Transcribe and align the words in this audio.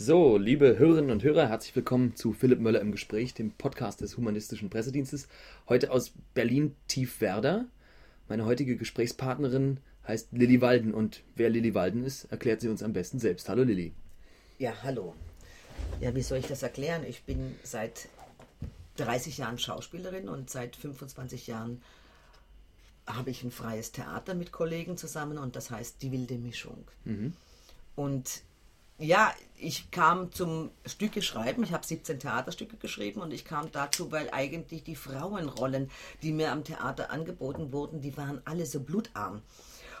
So, 0.00 0.36
liebe 0.36 0.78
Hörerinnen 0.78 1.10
und 1.10 1.24
Hörer, 1.24 1.48
herzlich 1.48 1.74
willkommen 1.74 2.14
zu 2.14 2.32
Philipp 2.32 2.60
Möller 2.60 2.80
im 2.80 2.92
Gespräch, 2.92 3.34
dem 3.34 3.50
Podcast 3.50 4.00
des 4.00 4.16
Humanistischen 4.16 4.70
Pressedienstes. 4.70 5.26
Heute 5.68 5.90
aus 5.90 6.12
Berlin-Tiefwerder. 6.34 7.66
Meine 8.28 8.44
heutige 8.46 8.76
Gesprächspartnerin 8.76 9.80
heißt 10.06 10.28
Lilly 10.30 10.60
Walden 10.60 10.94
und 10.94 11.24
wer 11.34 11.50
Lilly 11.50 11.74
Walden 11.74 12.04
ist, 12.04 12.26
erklärt 12.26 12.60
sie 12.60 12.68
uns 12.68 12.84
am 12.84 12.92
besten 12.92 13.18
selbst. 13.18 13.48
Hallo 13.48 13.64
Lilly. 13.64 13.92
Ja, 14.60 14.72
hallo. 14.84 15.16
Ja, 16.00 16.14
wie 16.14 16.22
soll 16.22 16.38
ich 16.38 16.46
das 16.46 16.62
erklären? 16.62 17.02
Ich 17.04 17.24
bin 17.24 17.56
seit 17.64 18.08
30 18.98 19.38
Jahren 19.38 19.58
Schauspielerin 19.58 20.28
und 20.28 20.48
seit 20.48 20.76
25 20.76 21.48
Jahren 21.48 21.82
habe 23.04 23.30
ich 23.30 23.42
ein 23.42 23.50
freies 23.50 23.90
Theater 23.90 24.36
mit 24.36 24.52
Kollegen 24.52 24.96
zusammen 24.96 25.38
und 25.38 25.56
das 25.56 25.72
heißt 25.72 26.00
Die 26.02 26.12
wilde 26.12 26.38
Mischung. 26.38 26.84
Mhm. 27.04 27.32
Und 27.96 28.42
ja, 28.98 29.32
ich 29.56 29.90
kam 29.90 30.32
zum 30.32 30.70
Stücke 30.84 31.22
schreiben. 31.22 31.62
Ich 31.62 31.72
habe 31.72 31.86
17 31.86 32.18
Theaterstücke 32.20 32.76
geschrieben 32.76 33.20
und 33.20 33.32
ich 33.32 33.44
kam 33.44 33.70
dazu, 33.70 34.10
weil 34.10 34.30
eigentlich 34.30 34.84
die 34.84 34.96
Frauenrollen, 34.96 35.90
die 36.22 36.32
mir 36.32 36.52
am 36.52 36.64
Theater 36.64 37.10
angeboten 37.10 37.72
wurden, 37.72 38.00
die 38.00 38.16
waren 38.16 38.40
alle 38.44 38.66
so 38.66 38.80
blutarm. 38.80 39.42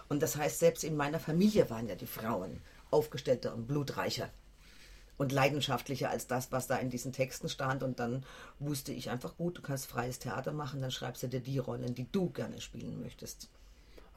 Und 0.08 0.22
das 0.22 0.36
heißt, 0.36 0.58
selbst 0.58 0.84
in 0.84 0.96
meiner 0.96 1.20
Familie 1.20 1.70
waren 1.70 1.88
ja 1.88 1.94
die 1.94 2.06
Frauen 2.06 2.60
aufgestellter 2.90 3.54
und 3.54 3.66
blutreicher 3.66 4.30
und 5.16 5.32
leidenschaftlicher 5.32 6.10
als 6.10 6.26
das, 6.26 6.50
was 6.50 6.66
da 6.66 6.76
in 6.76 6.90
diesen 6.90 7.12
Texten 7.12 7.48
stand. 7.48 7.82
Und 7.82 8.00
dann 8.00 8.24
wusste 8.58 8.92
ich 8.92 9.10
einfach 9.10 9.36
gut, 9.36 9.58
du 9.58 9.62
kannst 9.62 9.86
freies 9.86 10.18
Theater 10.18 10.52
machen, 10.52 10.80
dann 10.80 10.90
schreibst 10.90 11.22
du 11.22 11.28
dir 11.28 11.40
die 11.40 11.58
Rollen, 11.58 11.94
die 11.94 12.10
du 12.10 12.30
gerne 12.30 12.60
spielen 12.60 13.00
möchtest. 13.00 13.48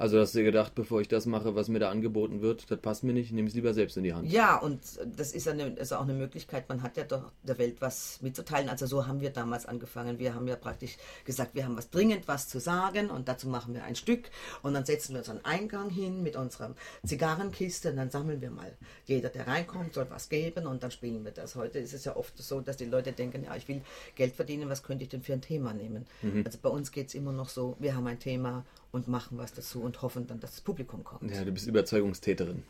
Also 0.02 0.20
hast 0.20 0.34
du 0.34 0.44
gedacht, 0.44 0.73
bevor 0.73 1.00
ich 1.00 1.08
das 1.10 1.28
mache, 1.28 1.54
was 1.54 1.68
mir 1.68 1.78
da 1.78 1.91
angeboten 1.91 2.41
wird, 2.41 2.72
das 2.72 2.80
passt 2.80 3.04
mir 3.04 3.14
nicht, 3.14 3.28
ich 3.28 3.34
nehme 3.34 3.48
es 3.48 3.54
lieber 3.54 3.72
selbst 3.76 3.98
in 3.98 4.04
die 4.04 4.16
Hand. 4.16 4.32
Ja, 4.32 4.58
und 4.58 4.82
das 5.16 5.32
ist, 5.32 5.48
eine, 5.48 5.68
ist 5.76 5.94
auch 5.94 6.02
eine 6.02 6.16
Möglichkeit, 6.16 6.68
man 6.70 6.82
hat 6.82 6.98
ja 6.98 7.04
doch 7.04 7.32
der 7.44 7.60
Welt 7.60 7.76
was 7.82 8.20
mitzuteilen. 8.20 8.68
Also 8.68 8.88
so 8.88 9.05
haben 9.05 9.22
wir 9.22 9.29
damals 9.29 9.68
angefangen. 9.68 10.18
Wir 10.18 10.34
haben 10.34 10.48
ja 10.48 10.55
praktisch 10.55 10.98
gesagt, 11.24 11.54
wir 11.54 11.66
haben 11.66 11.77
was 11.77 11.91
dringend 11.91 12.27
was 12.27 12.49
zu 12.49 12.60
sagen 12.60 13.12
und 13.12 13.27
dazu 13.27 13.48
machen 13.48 13.76
wir 13.76 13.84
ein 13.84 13.96
Stück 13.96 14.32
und 14.63 14.74
dann 14.74 14.85
setzen 14.85 15.13
wir 15.13 15.20
uns 15.20 15.29
einen 15.29 15.46
Eingang 15.46 15.91
hin 15.91 16.24
mit 16.24 16.35
unserer 16.35 16.74
Zigarrenkiste 17.05 17.91
und 17.91 17.98
dann 17.98 18.10
sammeln 18.10 18.41
wir 18.41 18.49
mal. 18.49 18.76
Jeder, 19.05 19.29
der 19.29 19.46
reinkommt, 19.46 19.94
soll 19.94 20.07
was 20.10 20.29
geben 20.29 20.66
und 20.66 20.82
dann 20.82 20.90
spielen 20.90 21.24
wir 21.24 21.32
das. 21.32 21.55
Heute 21.55 21.77
ist 21.77 21.94
es 21.94 22.05
ja 22.05 22.16
oft 22.16 22.35
so, 22.40 22.60
dass 22.62 22.76
die 22.76 22.85
Leute 22.85 23.12
denken, 23.12 23.44
ja, 23.44 23.55
ich 23.55 23.68
will 23.68 23.84
Geld 24.16 24.34
verdienen, 24.34 24.68
was 24.68 24.82
könnte 24.82 25.04
ich 25.04 25.12
denn 25.12 25.22
für 25.22 25.34
ein 25.34 25.41
Thema 25.41 25.76
nehmen? 25.76 26.07
Mhm. 26.24 26.41
Also 26.44 26.57
bei 26.60 26.70
uns 26.70 26.91
geht 26.91 27.10
es 27.10 27.13
immer 27.13 27.34
noch 27.34 27.49
so, 27.49 27.76
wir 27.77 27.96
haben 27.96 28.07
ein 28.07 28.18
Thema 28.18 28.66
und 28.92 29.08
machen 29.08 29.38
was 29.38 29.54
dazu 29.54 29.82
und 29.82 30.02
hoffen 30.02 30.28
dann, 30.28 30.40
dass 30.40 30.52
das 30.52 30.62
Publikum 30.62 31.04
kommt. 31.04 31.32
Ja, 31.32 31.44
du 31.44 31.52
bist 31.52 31.68
Überzeugungstäterin. 31.68 32.64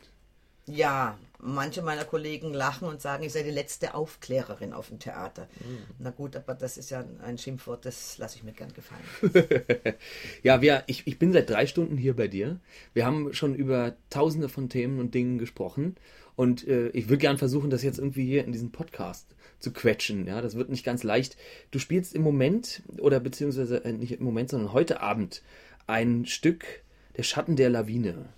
Ja, 0.66 1.18
manche 1.40 1.82
meiner 1.82 2.04
Kollegen 2.04 2.54
lachen 2.54 2.86
und 2.86 3.00
sagen, 3.00 3.24
ich 3.24 3.32
sei 3.32 3.42
die 3.42 3.50
letzte 3.50 3.94
Aufklärerin 3.94 4.72
auf 4.72 4.88
dem 4.88 5.00
Theater. 5.00 5.48
Mhm. 5.58 5.78
Na 5.98 6.10
gut, 6.10 6.36
aber 6.36 6.54
das 6.54 6.76
ist 6.76 6.90
ja 6.90 7.04
ein 7.24 7.36
Schimpfwort, 7.36 7.84
das 7.84 8.16
lasse 8.18 8.36
ich 8.36 8.44
mir 8.44 8.52
gern 8.52 8.72
gefallen. 8.72 9.96
ja, 10.44 10.62
wir, 10.62 10.84
ich, 10.86 11.04
ich 11.08 11.18
bin 11.18 11.32
seit 11.32 11.50
drei 11.50 11.66
Stunden 11.66 11.96
hier 11.96 12.14
bei 12.14 12.28
dir. 12.28 12.60
Wir 12.94 13.04
haben 13.04 13.34
schon 13.34 13.56
über 13.56 13.96
tausende 14.08 14.48
von 14.48 14.68
Themen 14.68 15.00
und 15.00 15.14
Dingen 15.14 15.38
gesprochen. 15.38 15.96
Und 16.36 16.66
äh, 16.66 16.88
ich 16.90 17.08
würde 17.08 17.18
gern 17.18 17.38
versuchen, 17.38 17.70
das 17.70 17.82
jetzt 17.82 17.98
irgendwie 17.98 18.24
hier 18.24 18.44
in 18.44 18.52
diesen 18.52 18.70
Podcast 18.70 19.34
zu 19.58 19.72
quetschen. 19.72 20.26
Ja, 20.26 20.40
das 20.40 20.54
wird 20.54 20.70
nicht 20.70 20.84
ganz 20.84 21.02
leicht. 21.02 21.36
Du 21.72 21.78
spielst 21.78 22.14
im 22.14 22.22
Moment, 22.22 22.82
oder 22.98 23.20
beziehungsweise 23.20 23.84
äh, 23.84 23.92
nicht 23.92 24.12
im 24.12 24.24
Moment, 24.24 24.50
sondern 24.50 24.72
heute 24.72 25.00
Abend 25.00 25.42
ein 25.86 26.26
Stück 26.26 26.82
Der 27.16 27.22
Schatten 27.22 27.56
der 27.56 27.70
Lawine. 27.70 28.28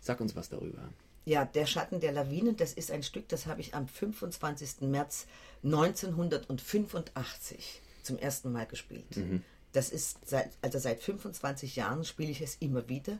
Sag 0.00 0.20
uns 0.20 0.36
was 0.36 0.48
darüber. 0.48 0.88
Ja, 1.24 1.44
Der 1.44 1.66
Schatten 1.66 2.00
der 2.00 2.12
Lawine, 2.12 2.54
das 2.54 2.74
ist 2.74 2.90
ein 2.90 3.02
Stück, 3.02 3.28
das 3.28 3.46
habe 3.46 3.60
ich 3.60 3.74
am 3.74 3.88
25. 3.88 4.82
März 4.82 5.26
1985 5.62 7.80
zum 8.02 8.18
ersten 8.18 8.52
Mal 8.52 8.66
gespielt. 8.66 9.16
Mhm. 9.16 9.42
Das 9.72 9.90
ist 9.90 10.18
seit, 10.24 10.50
also 10.62 10.78
seit 10.78 11.00
25 11.00 11.76
Jahren 11.76 12.04
spiele 12.04 12.30
ich 12.30 12.40
es 12.40 12.56
immer 12.56 12.88
wieder. 12.88 13.18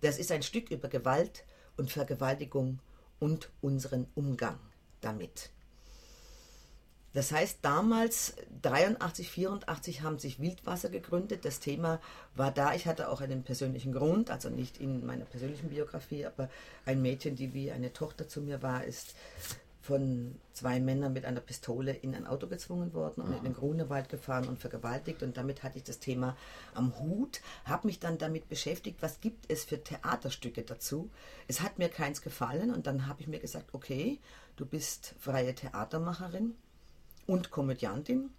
Das 0.00 0.18
ist 0.18 0.32
ein 0.32 0.42
Stück 0.42 0.70
über 0.70 0.88
Gewalt 0.88 1.44
und 1.76 1.90
Vergewaltigung 1.90 2.80
und 3.20 3.50
unseren 3.62 4.06
Umgang 4.14 4.58
damit. 5.00 5.50
Das 7.14 7.30
heißt, 7.30 7.60
damals, 7.62 8.34
83, 8.62 9.30
84, 9.30 10.02
haben 10.02 10.18
sich 10.18 10.40
Wildwasser 10.40 10.90
gegründet. 10.90 11.44
Das 11.44 11.60
Thema 11.60 12.00
war 12.34 12.50
da. 12.50 12.74
Ich 12.74 12.86
hatte 12.86 13.08
auch 13.08 13.20
einen 13.20 13.44
persönlichen 13.44 13.92
Grund, 13.92 14.30
also 14.30 14.50
nicht 14.50 14.78
in 14.78 15.06
meiner 15.06 15.24
persönlichen 15.24 15.70
Biografie, 15.70 16.26
aber 16.26 16.50
ein 16.84 17.00
Mädchen, 17.00 17.36
die 17.36 17.54
wie 17.54 17.70
eine 17.70 17.92
Tochter 17.92 18.26
zu 18.26 18.40
mir 18.40 18.62
war, 18.62 18.84
ist 18.84 19.14
von 19.80 20.34
zwei 20.54 20.80
Männern 20.80 21.12
mit 21.12 21.24
einer 21.24 21.40
Pistole 21.40 21.92
in 21.92 22.14
ein 22.14 22.26
Auto 22.26 22.48
gezwungen 22.48 22.94
worden 22.94 23.20
und 23.20 23.36
in 23.36 23.44
den 23.44 23.52
Grunewald 23.52 24.08
gefahren 24.08 24.48
und 24.48 24.58
vergewaltigt. 24.58 25.22
Und 25.22 25.36
damit 25.36 25.62
hatte 25.62 25.76
ich 25.78 25.84
das 25.84 26.00
Thema 26.00 26.36
am 26.74 26.98
Hut, 26.98 27.42
habe 27.64 27.86
mich 27.86 28.00
dann 28.00 28.18
damit 28.18 28.48
beschäftigt, 28.48 29.02
was 29.02 29.20
gibt 29.20 29.44
es 29.52 29.62
für 29.64 29.84
Theaterstücke 29.84 30.62
dazu. 30.62 31.10
Es 31.48 31.60
hat 31.60 31.78
mir 31.78 31.90
keins 31.90 32.22
gefallen 32.22 32.72
und 32.72 32.86
dann 32.86 33.06
habe 33.06 33.20
ich 33.20 33.28
mir 33.28 33.40
gesagt, 33.40 33.74
okay, 33.74 34.18
du 34.56 34.64
bist 34.64 35.14
freie 35.20 35.54
Theatermacherin 35.54 36.54
und 37.26 37.50
Komödiantin. 37.50 38.30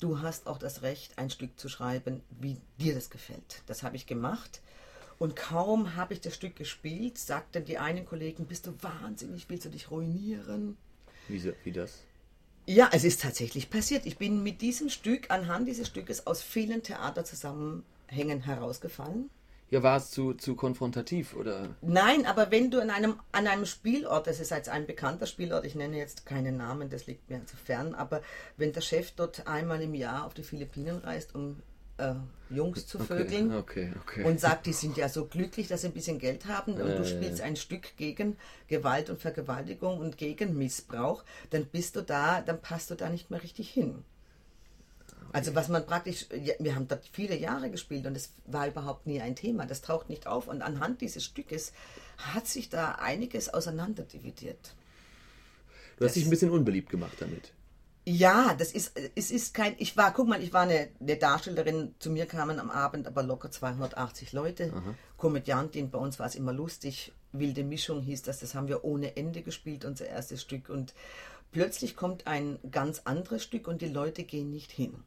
Du 0.00 0.20
hast 0.20 0.46
auch 0.46 0.58
das 0.58 0.82
Recht, 0.82 1.18
ein 1.18 1.30
Stück 1.30 1.58
zu 1.58 1.68
schreiben, 1.68 2.22
wie 2.30 2.60
dir 2.78 2.94
das 2.94 3.10
gefällt. 3.10 3.62
Das 3.66 3.82
habe 3.82 3.96
ich 3.96 4.06
gemacht. 4.06 4.60
Und 5.18 5.36
kaum 5.36 5.94
habe 5.96 6.12
ich 6.12 6.20
das 6.20 6.34
Stück 6.34 6.56
gespielt, 6.56 7.18
sagten 7.18 7.64
die 7.64 7.78
einen 7.78 8.04
Kollegen, 8.04 8.46
bist 8.46 8.66
du 8.66 8.74
wahnsinnig, 8.82 9.48
willst 9.48 9.64
du 9.64 9.70
dich 9.70 9.90
ruinieren? 9.90 10.76
Wie, 11.28 11.54
wie 11.62 11.72
das? 11.72 12.02
Ja, 12.66 12.88
es 12.92 13.04
ist 13.04 13.22
tatsächlich 13.22 13.70
passiert. 13.70 14.06
Ich 14.06 14.16
bin 14.16 14.42
mit 14.42 14.60
diesem 14.60 14.88
Stück, 14.88 15.30
anhand 15.30 15.68
dieses 15.68 15.86
Stückes, 15.86 16.26
aus 16.26 16.42
vielen 16.42 16.82
Theaterzusammenhängen 16.82 18.40
herausgefallen. 18.40 19.30
Ja, 19.74 19.82
war 19.82 19.96
es 19.96 20.12
zu, 20.12 20.34
zu 20.34 20.54
konfrontativ, 20.54 21.34
oder? 21.34 21.74
Nein, 21.82 22.26
aber 22.26 22.52
wenn 22.52 22.70
du 22.70 22.78
in 22.78 22.90
einem, 22.90 23.16
an 23.32 23.48
einem 23.48 23.66
Spielort, 23.66 24.28
das 24.28 24.38
ist 24.38 24.52
jetzt 24.52 24.68
ein 24.68 24.86
bekannter 24.86 25.26
Spielort, 25.26 25.66
ich 25.66 25.74
nenne 25.74 25.96
jetzt 25.96 26.26
keinen 26.26 26.56
Namen, 26.56 26.90
das 26.90 27.08
liegt 27.08 27.28
mir 27.28 27.44
zu 27.44 27.56
fern, 27.56 27.92
aber 27.92 28.22
wenn 28.56 28.72
der 28.72 28.82
Chef 28.82 29.10
dort 29.16 29.48
einmal 29.48 29.82
im 29.82 29.94
Jahr 29.94 30.26
auf 30.26 30.34
die 30.34 30.44
Philippinen 30.44 30.98
reist, 30.98 31.34
um 31.34 31.60
äh, 31.98 32.14
Jungs 32.50 32.86
zu 32.86 33.00
vögeln 33.00 33.52
okay, 33.52 33.92
okay, 34.00 34.20
okay. 34.20 34.24
und 34.24 34.38
sagt, 34.38 34.66
die 34.66 34.72
sind 34.72 34.96
ja 34.96 35.08
so 35.08 35.26
glücklich, 35.26 35.66
dass 35.66 35.80
sie 35.80 35.88
ein 35.88 35.92
bisschen 35.92 36.20
Geld 36.20 36.46
haben 36.46 36.74
und 36.74 36.90
äh, 36.90 36.96
du 36.96 37.04
spielst 37.04 37.40
ein 37.40 37.56
Stück 37.56 37.96
gegen 37.96 38.36
Gewalt 38.68 39.10
und 39.10 39.20
Vergewaltigung 39.20 39.98
und 39.98 40.18
gegen 40.18 40.56
Missbrauch, 40.56 41.24
dann 41.50 41.66
bist 41.66 41.96
du 41.96 42.02
da, 42.02 42.42
dann 42.42 42.60
passt 42.60 42.92
du 42.92 42.94
da 42.94 43.08
nicht 43.08 43.32
mehr 43.32 43.42
richtig 43.42 43.70
hin. 43.70 44.04
Also 45.34 45.56
was 45.56 45.68
man 45.68 45.84
praktisch, 45.84 46.26
wir 46.30 46.76
haben 46.76 46.86
dort 46.86 47.08
viele 47.10 47.36
Jahre 47.36 47.68
gespielt 47.68 48.06
und 48.06 48.16
es 48.16 48.30
war 48.46 48.68
überhaupt 48.68 49.08
nie 49.08 49.20
ein 49.20 49.34
Thema. 49.34 49.66
Das 49.66 49.82
taucht 49.82 50.08
nicht 50.08 50.28
auf 50.28 50.46
und 50.46 50.62
anhand 50.62 51.00
dieses 51.00 51.24
Stückes 51.24 51.72
hat 52.18 52.46
sich 52.46 52.68
da 52.68 52.92
einiges 52.92 53.52
auseinanderdividiert. 53.52 54.76
Du 55.96 56.04
hast 56.04 56.10
das, 56.10 56.12
dich 56.14 56.26
ein 56.26 56.30
bisschen 56.30 56.50
unbeliebt 56.50 56.88
gemacht 56.88 57.16
damit. 57.18 57.52
Ja, 58.06 58.54
das 58.54 58.70
ist, 58.70 58.92
es 59.16 59.32
ist 59.32 59.54
kein, 59.54 59.74
ich 59.78 59.96
war, 59.96 60.12
guck 60.12 60.28
mal, 60.28 60.40
ich 60.40 60.52
war 60.52 60.62
eine, 60.62 60.90
eine 61.00 61.16
Darstellerin, 61.16 61.96
zu 61.98 62.10
mir 62.10 62.26
kamen 62.26 62.60
am 62.60 62.70
Abend 62.70 63.08
aber 63.08 63.24
locker 63.24 63.50
280 63.50 64.32
Leute. 64.32 64.72
Aha. 64.72 64.94
Komödiantin, 65.16 65.90
bei 65.90 65.98
uns 65.98 66.20
war 66.20 66.26
es 66.26 66.36
immer 66.36 66.52
lustig, 66.52 67.12
wilde 67.32 67.64
Mischung 67.64 68.02
hieß 68.02 68.22
das, 68.22 68.38
das 68.38 68.54
haben 68.54 68.68
wir 68.68 68.84
ohne 68.84 69.16
Ende 69.16 69.42
gespielt, 69.42 69.84
unser 69.84 70.06
erstes 70.06 70.42
Stück. 70.42 70.68
Und 70.68 70.94
plötzlich 71.50 71.96
kommt 71.96 72.28
ein 72.28 72.60
ganz 72.70 73.00
anderes 73.00 73.42
Stück 73.42 73.66
und 73.66 73.82
die 73.82 73.88
Leute 73.88 74.22
gehen 74.22 74.52
nicht 74.52 74.70
hin. 74.70 75.02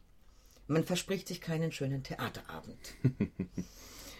Man 0.67 0.83
verspricht 0.83 1.27
sich 1.27 1.41
keinen 1.41 1.71
schönen 1.71 2.03
Theaterabend. 2.03 2.77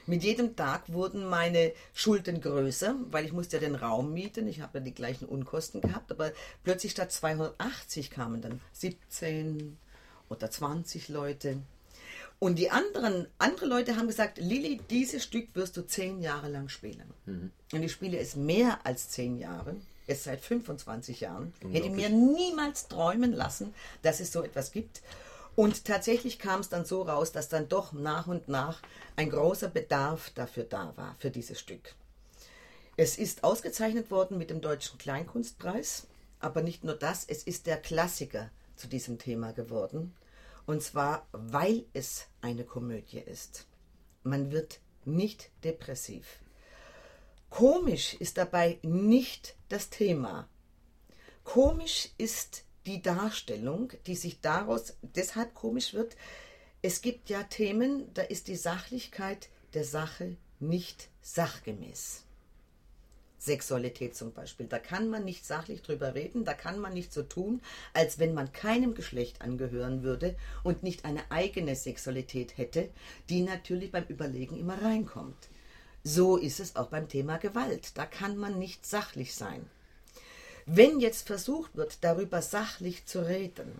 Mit 0.07 0.23
jedem 0.23 0.55
Tag 0.55 0.91
wurden 0.93 1.27
meine 1.27 1.73
Schulden 1.93 2.39
größer, 2.39 2.95
weil 3.11 3.25
ich 3.25 3.33
musste 3.33 3.57
ja 3.57 3.61
den 3.61 3.75
Raum 3.75 4.13
mieten. 4.13 4.47
Ich 4.47 4.61
habe 4.61 4.77
ja 4.77 4.83
die 4.85 4.93
gleichen 4.93 5.25
Unkosten 5.25 5.81
gehabt, 5.81 6.13
aber 6.13 6.31
plötzlich 6.63 6.93
statt 6.93 7.11
280 7.11 8.09
kamen 8.09 8.41
dann 8.41 8.61
17 8.71 9.77
oder 10.29 10.49
20 10.49 11.09
Leute. 11.09 11.61
Und 12.39 12.57
die 12.57 12.69
anderen, 12.69 13.27
andere 13.37 13.65
Leute 13.65 13.97
haben 13.97 14.07
gesagt, 14.07 14.37
Lilly, 14.37 14.79
dieses 14.89 15.23
Stück 15.23 15.53
wirst 15.55 15.75
du 15.75 15.85
zehn 15.85 16.21
Jahre 16.21 16.49
lang 16.49 16.69
spielen. 16.69 17.13
Mhm. 17.25 17.51
Und 17.73 17.83
ich 17.83 17.91
spiele 17.91 18.17
es 18.17 18.37
mehr 18.37 18.85
als 18.85 19.09
zehn 19.09 19.37
Jahre, 19.37 19.75
es 20.05 20.23
seit 20.23 20.39
25 20.39 21.19
Jahren. 21.19 21.53
Hätte 21.71 21.89
mir 21.89 22.09
niemals 22.09 22.87
träumen 22.87 23.33
lassen, 23.33 23.73
dass 24.03 24.21
es 24.21 24.31
so 24.31 24.43
etwas 24.43 24.71
gibt. 24.71 25.01
Und 25.57 25.85
tatsächlich 25.85 26.37
kam 26.37 26.59
es 26.59 26.69
dann 26.69 26.85
so 26.85 27.01
raus, 27.01 27.31
dass 27.31 27.49
dann 27.49 27.67
doch 27.67 27.91
nach 27.91 28.27
und 28.27 28.47
nach 28.47 28.79
ein 29.15 29.31
großer 29.31 29.69
Bedarf 29.69 30.29
dafür 30.35 30.65
da 30.65 30.95
war, 30.97 31.15
für 31.17 31.31
dieses 31.31 31.59
Stück. 31.59 31.95
Es 32.95 33.17
ist 33.17 33.43
ausgezeichnet 33.43 34.11
worden 34.11 34.37
mit 34.37 34.51
dem 34.51 34.61
Deutschen 34.61 34.99
Kleinkunstpreis, 34.99 36.05
aber 36.39 36.61
nicht 36.61 36.83
nur 36.83 36.93
das, 36.93 37.25
es 37.25 37.41
ist 37.41 37.65
der 37.65 37.77
Klassiker 37.77 38.51
zu 38.75 38.85
diesem 38.87 39.17
Thema 39.17 39.51
geworden. 39.51 40.13
Und 40.67 40.83
zwar, 40.83 41.25
weil 41.31 41.85
es 41.93 42.27
eine 42.41 42.63
Komödie 42.63 43.17
ist. 43.17 43.65
Man 44.21 44.51
wird 44.51 44.79
nicht 45.05 45.49
depressiv. 45.63 46.37
Komisch 47.49 48.13
ist 48.13 48.37
dabei 48.37 48.77
nicht 48.83 49.55
das 49.69 49.89
Thema. 49.89 50.47
Komisch 51.43 52.09
ist 52.19 52.63
die 52.87 53.01
Darstellung, 53.01 53.91
die 54.07 54.15
sich 54.15 54.39
daraus 54.39 54.95
deshalb 55.01 55.53
komisch 55.53 55.93
wird. 55.93 56.15
Es 56.81 57.01
gibt 57.01 57.29
ja 57.29 57.43
Themen, 57.43 58.11
da 58.13 58.21
ist 58.21 58.47
die 58.47 58.55
Sachlichkeit 58.55 59.49
der 59.73 59.83
Sache 59.83 60.37
nicht 60.59 61.09
sachgemäß. 61.21 62.23
Sexualität 63.39 64.15
zum 64.15 64.33
Beispiel. 64.33 64.67
Da 64.67 64.79
kann 64.79 65.09
man 65.09 65.23
nicht 65.23 65.45
sachlich 65.45 65.81
drüber 65.81 66.15
reden, 66.15 66.45
da 66.45 66.53
kann 66.53 66.79
man 66.79 66.93
nicht 66.93 67.13
so 67.13 67.23
tun, 67.23 67.61
als 67.93 68.19
wenn 68.19 68.33
man 68.33 68.51
keinem 68.51 68.95
Geschlecht 68.95 69.41
angehören 69.41 70.01
würde 70.01 70.35
und 70.63 70.81
nicht 70.81 71.05
eine 71.05 71.29
eigene 71.29 71.75
Sexualität 71.75 72.57
hätte, 72.57 72.89
die 73.29 73.41
natürlich 73.41 73.91
beim 73.91 74.05
Überlegen 74.05 74.57
immer 74.57 74.81
reinkommt. 74.81 75.49
So 76.03 76.37
ist 76.37 76.59
es 76.59 76.75
auch 76.75 76.87
beim 76.87 77.09
Thema 77.09 77.37
Gewalt. 77.37 77.97
Da 77.97 78.05
kann 78.05 78.37
man 78.37 78.57
nicht 78.57 78.85
sachlich 78.85 79.35
sein. 79.35 79.69
Wenn 80.67 80.99
jetzt 80.99 81.25
versucht 81.27 81.75
wird, 81.75 82.03
darüber 82.03 82.41
sachlich 82.41 83.05
zu 83.05 83.25
reden, 83.25 83.71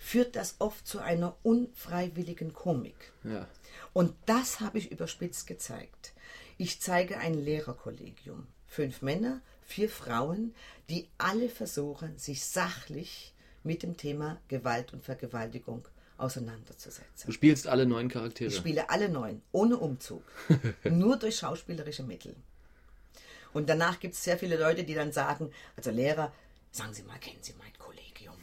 führt 0.00 0.36
das 0.36 0.56
oft 0.58 0.86
zu 0.86 0.98
einer 0.98 1.36
unfreiwilligen 1.44 2.52
Komik. 2.52 3.12
Ja. 3.22 3.48
Und 3.92 4.14
das 4.26 4.60
habe 4.60 4.78
ich 4.78 4.90
überspitzt 4.90 5.46
gezeigt. 5.46 6.12
Ich 6.58 6.80
zeige 6.80 7.18
ein 7.18 7.34
Lehrerkollegium 7.34 8.48
fünf 8.66 9.02
Männer, 9.02 9.40
vier 9.62 9.88
Frauen, 9.88 10.54
die 10.90 11.06
alle 11.16 11.48
versuchen, 11.48 12.18
sich 12.18 12.44
sachlich 12.44 13.32
mit 13.62 13.84
dem 13.84 13.96
Thema 13.96 14.40
Gewalt 14.48 14.92
und 14.92 15.04
Vergewaltigung 15.04 15.86
auseinanderzusetzen. 16.16 17.26
Du 17.26 17.32
spielst 17.32 17.68
alle 17.68 17.86
neun 17.86 18.08
Charaktere. 18.08 18.50
Ich 18.50 18.56
spiele 18.56 18.90
alle 18.90 19.08
neun, 19.08 19.40
ohne 19.52 19.76
Umzug. 19.78 20.24
nur 20.84 21.16
durch 21.16 21.36
schauspielerische 21.36 22.02
Mittel. 22.02 22.34
Und 23.54 23.70
danach 23.70 24.00
gibt 24.00 24.14
es 24.14 24.22
sehr 24.22 24.36
viele 24.36 24.56
Leute, 24.56 24.84
die 24.84 24.94
dann 24.94 25.12
sagen, 25.12 25.50
also 25.76 25.90
Lehrer, 25.90 26.32
sagen 26.70 26.92
Sie 26.92 27.04
mal, 27.04 27.18
kennen 27.18 27.38
Sie 27.40 27.54
mein 27.56 27.72
Kollegium? 27.78 28.34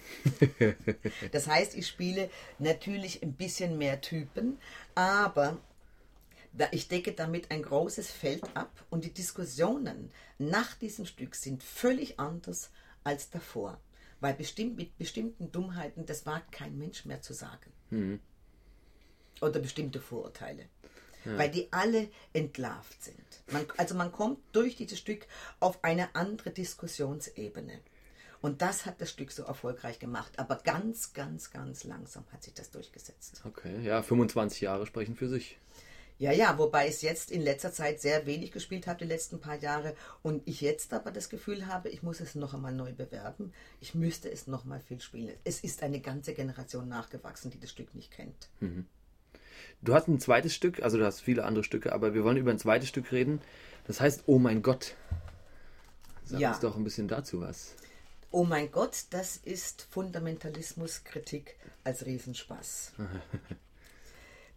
das 1.32 1.48
heißt, 1.48 1.76
ich 1.76 1.86
spiele 1.86 2.30
natürlich 2.58 3.22
ein 3.22 3.34
bisschen 3.34 3.78
mehr 3.78 4.02
Typen, 4.02 4.58
aber 4.96 5.58
ich 6.72 6.88
decke 6.88 7.12
damit 7.12 7.52
ein 7.52 7.62
großes 7.62 8.10
Feld 8.10 8.44
ab 8.56 8.72
und 8.90 9.04
die 9.04 9.14
Diskussionen 9.14 10.12
nach 10.40 10.76
diesem 10.76 11.06
Stück 11.06 11.36
sind 11.36 11.62
völlig 11.62 12.20
anders 12.20 12.72
als 13.04 13.30
davor. 13.30 13.80
Weil 14.22 14.34
bestimmt, 14.34 14.78
mit 14.78 14.98
bestimmten 14.98 15.52
Dummheiten, 15.52 16.06
das 16.06 16.26
wagt 16.26 16.52
kein 16.52 16.78
Mensch 16.78 17.06
mehr 17.06 17.22
zu 17.22 17.34
sagen. 17.34 17.72
Mhm. 17.90 18.20
Oder 19.42 19.60
bestimmte 19.60 20.00
Vorurteile. 20.00 20.68
Ja. 21.26 21.38
Weil 21.38 21.50
die 21.50 21.72
alle 21.72 22.10
entlarvt 22.34 23.04
sind. 23.04 23.18
Man, 23.52 23.66
also 23.78 23.96
man 23.96 24.12
kommt 24.12 24.40
durch 24.52 24.76
dieses 24.76 25.00
Stück 25.00 25.28
auf 25.60 25.84
eine 25.84 26.16
andere 26.16 26.52
Diskussionsebene. 26.52 27.80
Und 28.42 28.62
das 28.62 28.86
hat 28.86 29.00
das 29.00 29.12
Stück 29.12 29.32
so 29.32 29.44
erfolgreich 29.44 30.00
gemacht. 30.00 30.34
Aber 30.38 30.56
ganz, 30.56 31.14
ganz, 31.14 31.52
ganz 31.52 31.84
langsam 31.84 32.24
hat 32.32 32.44
sich 32.44 32.54
das 32.54 32.72
durchgesetzt. 32.72 33.42
Okay, 33.46 33.82
ja, 33.84 34.02
25 34.02 34.62
Jahre 34.62 34.88
sprechen 34.88 35.16
für 35.16 35.30
sich. 35.30 35.58
Ja, 36.18 36.32
ja, 36.32 36.56
wobei 36.60 36.88
es 36.88 37.02
jetzt 37.02 37.32
in 37.32 37.42
letzter 37.42 37.72
Zeit 37.72 38.00
sehr 38.00 38.28
wenig 38.28 38.52
gespielt 38.52 38.86
habe, 38.86 39.00
die 39.00 39.06
letzten 39.06 39.40
paar 39.40 39.58
Jahre. 39.58 39.96
Und 40.22 40.48
ich 40.48 40.62
jetzt 40.62 40.94
aber 40.94 41.10
das 41.12 41.30
Gefühl 41.30 41.66
habe, 41.66 41.90
ich 41.90 42.04
muss 42.04 42.20
es 42.20 42.36
noch 42.36 42.54
einmal 42.54 42.74
neu 42.74 42.94
bewerben. 42.94 43.54
Ich 43.80 43.96
müsste 43.96 44.32
es 44.32 44.46
noch 44.46 44.64
mal 44.64 44.80
viel 44.80 45.02
spielen. 45.02 45.36
Es 45.44 45.62
ist 45.62 45.82
eine 45.82 46.00
ganze 46.00 46.36
Generation 46.36 46.88
nachgewachsen, 46.88 47.50
die 47.50 47.60
das 47.60 47.72
Stück 47.72 47.96
nicht 47.96 48.12
kennt. 48.12 48.50
Mhm. 48.60 48.86
Du 49.82 49.94
hast 49.94 50.08
ein 50.08 50.20
zweites 50.20 50.54
Stück, 50.54 50.82
also 50.84 50.98
du 50.98 51.06
hast 51.06 51.22
viele 51.22 51.44
andere 51.44 51.64
Stücke, 51.64 51.94
aber 51.94 52.14
wir 52.14 52.24
wollen 52.24 52.38
über 52.38 52.52
ein 52.52 52.60
zweites 52.60 52.90
Stück 52.90 53.12
reden. 53.12 53.42
Das 53.88 54.00
heißt, 54.00 54.24
oh 54.28 54.40
mein 54.40 54.62
Gott. 54.62 54.96
Sag 56.24 56.40
ja. 56.40 56.50
uns 56.52 56.60
doch 56.60 56.76
ein 56.76 56.84
bisschen 56.84 57.08
dazu 57.08 57.42
was. 57.42 57.76
Oh 58.30 58.44
mein 58.44 58.72
Gott, 58.72 59.06
das 59.10 59.38
ist 59.38 59.88
Fundamentalismuskritik 59.90 61.58
als 61.84 62.06
Riesenspaß. 62.06 62.94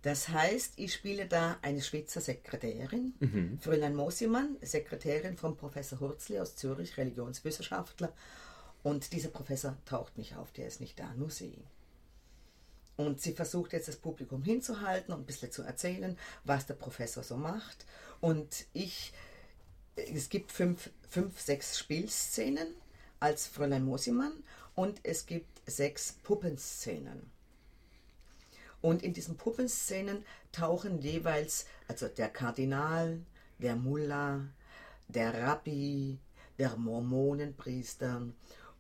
Das 0.05 0.29
heißt, 0.29 0.75
ich 0.77 0.93
spiele 0.93 1.27
da 1.27 1.57
eine 1.63 1.81
Schweizer 1.81 2.21
Sekretärin, 2.21 3.15
mhm. 3.21 3.59
Fräulein 3.59 3.95
Mosimann, 3.95 4.59
Sekretärin 4.61 5.39
von 5.39 5.57
Professor 5.57 5.99
Hurzli 5.99 6.39
aus 6.39 6.57
Zürich, 6.57 6.99
Religionswissenschaftler. 6.99 8.13
Und 8.83 9.15
dieser 9.15 9.31
Professor 9.31 9.79
taucht 9.87 10.19
nicht 10.19 10.37
auf, 10.37 10.53
der 10.53 10.67
ist 10.67 10.83
nicht 10.83 11.01
da, 11.01 11.15
nur 11.15 11.31
sie. 11.31 11.65
Und 12.97 13.21
sie 13.21 13.33
versucht 13.33 13.73
jetzt 13.73 13.89
das 13.89 13.97
Publikum 13.97 14.43
hinzuhalten 14.43 15.13
und 15.13 15.21
ein 15.21 15.27
bisschen 15.27 15.51
zu 15.51 15.63
erzählen, 15.63 16.17
was 16.45 16.67
der 16.67 16.75
Professor 16.75 17.23
so 17.25 17.37
macht. 17.37 17.87
Und 18.21 18.67
ich, 18.73 19.13
es 19.97 20.29
gibt 20.29 20.53
fünf, 20.53 20.91
fünf 21.09 21.41
sechs 21.41 21.79
Spielszenen 21.79 22.69
als 23.19 23.47
Fräulein 23.47 23.85
Mosimann 23.85 24.33
und 24.75 25.01
es 25.03 25.27
gibt 25.27 25.61
sechs 25.67 26.13
Puppenszenen. 26.13 27.31
Und 28.81 29.03
in 29.03 29.15
diesen 29.15 29.37
Puppenszenen 29.37 30.25
tauchen 30.53 31.01
jeweils, 31.01 31.67
also 31.89 32.07
der 32.07 32.29
Kardinal, 32.29 33.21
der 33.59 33.77
Mullah, 33.77 34.45
der 35.09 35.43
Rabbi, 35.43 36.19
der 36.59 36.77
Mormonenpriester 36.77 38.29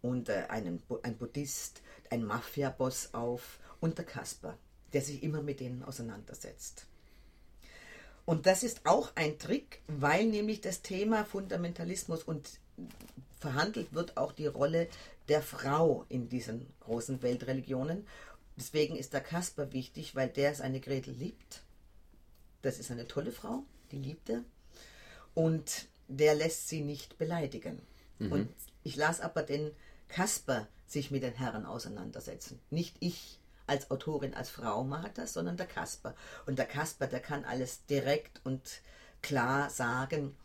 und 0.02 0.28
äh, 0.28 0.44
ein 0.48 0.82
Buddhist, 1.18 1.82
ein 2.10 2.24
Mafiaboss 2.24 3.14
auf 3.14 3.58
und 3.80 3.98
der 3.98 4.04
Kasper, 4.04 4.56
der 4.92 5.02
sich 5.02 5.22
immer 5.22 5.42
mit 5.42 5.60
denen 5.60 5.82
auseinandersetzt. 5.82 6.86
Und 8.24 8.46
das 8.46 8.62
ist 8.62 8.86
auch 8.86 9.12
ein 9.16 9.38
Trick, 9.38 9.82
weil 9.86 10.26
nämlich 10.26 10.60
das 10.60 10.82
Thema 10.82 11.24
Fundamentalismus 11.24 12.22
und 12.22 12.58
verhandelt 13.38 13.92
wird 13.92 14.16
auch 14.16 14.32
die 14.32 14.46
Rolle 14.46 14.88
der 15.28 15.42
Frau 15.42 16.06
in 16.08 16.28
diesen 16.28 16.66
großen 16.80 17.22
Weltreligionen. 17.22 18.06
Deswegen 18.56 18.96
ist 18.96 19.12
der 19.12 19.20
Kasper 19.20 19.72
wichtig, 19.72 20.14
weil 20.14 20.28
der 20.28 20.54
seine 20.54 20.80
Gretel 20.80 21.12
liebt. 21.12 21.62
Das 22.62 22.78
ist 22.78 22.90
eine 22.90 23.06
tolle 23.06 23.32
Frau, 23.32 23.64
die 23.90 23.98
liebt 23.98 24.30
er. 24.30 24.42
Und 25.34 25.86
der 26.08 26.34
lässt 26.34 26.68
sie 26.68 26.80
nicht 26.80 27.18
beleidigen. 27.18 27.80
Mhm. 28.18 28.32
Und 28.32 28.48
ich 28.82 28.96
las 28.96 29.20
aber 29.20 29.42
den 29.42 29.72
Kasper 30.08 30.68
sich 30.86 31.10
mit 31.10 31.22
den 31.22 31.34
Herren 31.34 31.66
auseinandersetzen. 31.66 32.60
Nicht 32.70 32.96
ich 33.00 33.38
als 33.66 33.90
Autorin, 33.90 34.34
als 34.34 34.50
Frau 34.50 34.84
mache 34.84 35.10
das, 35.14 35.32
sondern 35.32 35.56
der 35.56 35.66
Kasper. 35.66 36.14
Und 36.46 36.58
der 36.58 36.66
Kasper, 36.66 37.06
der 37.06 37.20
kann 37.20 37.44
alles 37.44 37.86
direkt 37.86 38.40
und 38.44 38.82
klar 39.22 39.70
sagen. 39.70 40.36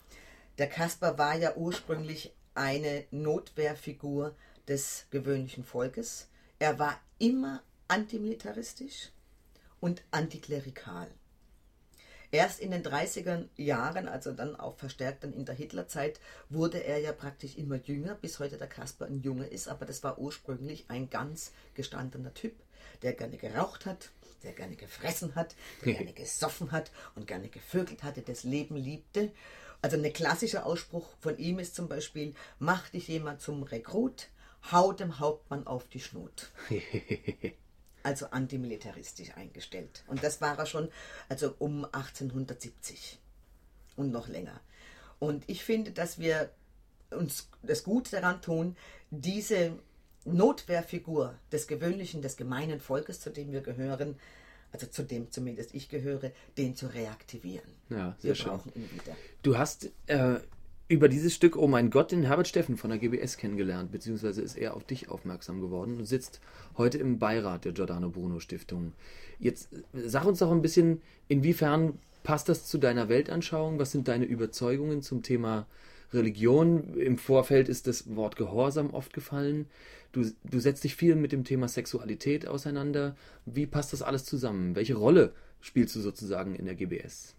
Der 0.57 0.67
Kasper 0.67 1.17
war 1.17 1.35
ja 1.35 1.55
ursprünglich 1.55 2.33
eine 2.55 3.05
Notwehrfigur 3.11 4.35
des 4.67 5.05
gewöhnlichen 5.09 5.63
Volkes. 5.63 6.29
Er 6.59 6.79
war 6.79 6.99
immer 7.17 7.61
antimilitaristisch 7.87 9.11
und 9.79 10.03
antiklerikal. 10.11 11.09
Erst 12.31 12.59
in 12.59 12.69
den 12.71 12.83
30er 12.83 13.45
Jahren, 13.55 14.07
also 14.07 14.31
dann 14.31 14.55
auch 14.55 14.77
verstärkt 14.77 15.23
dann 15.23 15.33
in 15.33 15.45
der 15.45 15.55
Hitlerzeit, 15.55 16.19
wurde 16.49 16.83
er 16.83 16.99
ja 16.99 17.11
praktisch 17.11 17.57
immer 17.57 17.77
jünger, 17.77 18.13
bis 18.15 18.39
heute 18.39 18.57
der 18.57 18.67
Kasper 18.67 19.05
ein 19.05 19.21
Junge 19.21 19.47
ist, 19.47 19.67
aber 19.67 19.85
das 19.85 20.03
war 20.03 20.19
ursprünglich 20.19 20.85
ein 20.89 21.09
ganz 21.09 21.51
gestandener 21.73 22.33
Typ, 22.35 22.53
der 23.01 23.13
gerne 23.13 23.37
geraucht 23.37 23.87
hat, 23.87 24.11
der 24.43 24.53
gerne 24.53 24.75
gefressen 24.75 25.33
hat, 25.33 25.55
der 25.83 25.93
gerne 25.93 26.13
gesoffen 26.13 26.71
hat 26.71 26.91
und 27.15 27.25
gerne 27.25 27.49
gevögelt 27.49 28.03
hatte, 28.03 28.21
das 28.21 28.43
Leben 28.43 28.75
liebte. 28.75 29.31
Also 29.81 29.97
ein 29.97 30.13
klassischer 30.13 30.67
Ausspruch 30.67 31.07
von 31.19 31.37
ihm 31.37 31.57
ist 31.57 31.73
zum 31.73 31.87
Beispiel, 31.87 32.35
mach 32.59 32.89
dich 32.89 33.07
jemand 33.07 33.41
zum 33.41 33.63
Rekrut, 33.63 34.29
hau 34.71 34.91
dem 34.91 35.19
Hauptmann 35.19 35.65
auf 35.65 35.87
die 35.87 35.99
Schnut. 35.99 36.51
also 38.03 38.27
antimilitaristisch 38.27 39.35
eingestellt. 39.35 40.03
Und 40.07 40.23
das 40.23 40.41
war 40.41 40.57
er 40.57 40.65
schon 40.65 40.89
also 41.27 41.55
um 41.59 41.85
1870 41.85 43.19
und 43.95 44.11
noch 44.11 44.27
länger. 44.27 44.59
Und 45.19 45.43
ich 45.47 45.63
finde, 45.63 45.91
dass 45.91 46.19
wir 46.19 46.51
uns 47.11 47.49
das 47.63 47.83
Gute 47.83 48.11
daran 48.11 48.41
tun, 48.41 48.77
diese 49.09 49.77
Notwehrfigur 50.25 51.35
des 51.51 51.67
gewöhnlichen, 51.67 52.21
des 52.21 52.37
gemeinen 52.37 52.79
Volkes, 52.79 53.19
zu 53.19 53.29
dem 53.29 53.51
wir 53.51 53.61
gehören, 53.61 54.15
also 54.71 54.87
zu 54.87 55.03
dem 55.03 55.31
zumindest 55.31 55.73
ich 55.73 55.89
gehöre, 55.89 56.31
den 56.57 56.75
zu 56.75 56.87
reaktivieren. 56.87 57.69
Ja, 57.89 58.15
sehr 58.19 58.29
wir 58.29 58.35
schön. 58.35 58.59
ihn 58.75 58.89
wieder. 58.93 59.15
Du 59.41 59.57
hast 59.57 59.89
äh, 60.07 60.39
über 60.89 61.07
dieses 61.07 61.35
Stück 61.35 61.55
Oh 61.55 61.67
mein 61.67 61.91
Gott 61.91 62.11
den 62.11 62.23
Herbert 62.23 62.47
Steffen 62.47 62.75
von 62.75 62.89
der 62.89 62.97
GBS 62.97 63.37
kennengelernt, 63.37 63.91
beziehungsweise 63.91 64.41
ist 64.41 64.57
er 64.57 64.73
auf 64.73 64.83
dich 64.83 65.07
aufmerksam 65.07 65.61
geworden 65.61 65.97
und 65.97 66.05
sitzt 66.05 66.41
heute 66.77 66.97
im 66.97 67.19
Beirat 67.19 67.63
der 67.63 67.73
Giordano 67.73 68.09
Bruno 68.09 68.39
Stiftung. 68.39 68.93
Jetzt 69.37 69.69
sag 69.93 70.25
uns 70.25 70.39
doch 70.39 70.51
ein 70.51 70.63
bisschen, 70.63 71.01
inwiefern 71.27 71.99
passt 72.23 72.49
das 72.49 72.65
zu 72.65 72.79
deiner 72.79 73.07
Weltanschauung? 73.07 73.77
Was 73.77 73.91
sind 73.91 74.07
deine 74.07 74.25
Überzeugungen 74.25 75.03
zum 75.03 75.21
Thema 75.21 75.67
Religion? 76.11 76.95
Im 76.97 77.19
Vorfeld 77.19 77.69
ist 77.69 77.85
das 77.85 78.15
Wort 78.15 78.35
Gehorsam 78.35 78.89
oft 78.89 79.13
gefallen. 79.13 79.67
Du, 80.11 80.25
du 80.43 80.59
setzt 80.59 80.83
dich 80.83 80.95
viel 80.95 81.15
mit 81.15 81.31
dem 81.31 81.43
Thema 81.43 81.67
Sexualität 81.67 82.47
auseinander. 82.47 83.15
Wie 83.45 83.67
passt 83.67 83.93
das 83.93 84.01
alles 84.01 84.25
zusammen? 84.25 84.75
Welche 84.75 84.95
Rolle 84.95 85.33
spielst 85.61 85.95
du 85.95 85.99
sozusagen 85.99 86.55
in 86.55 86.65
der 86.65 86.73
GBS? 86.73 87.35